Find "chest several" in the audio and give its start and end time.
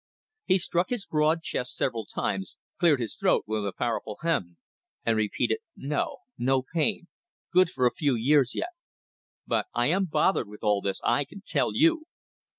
1.43-2.07